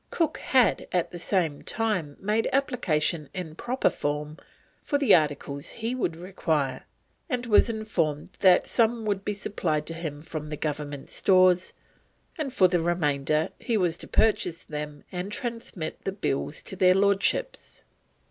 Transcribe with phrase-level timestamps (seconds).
[0.09, 4.37] Cook had at the same time made application in proper form
[4.81, 6.83] for the articles he would require,
[7.29, 11.71] and was informed that some would be supplied to him from the Government Stores,
[12.35, 16.95] and for the remainder, he was to purchase them and transmit the bills to their
[16.95, 17.83] Lordships.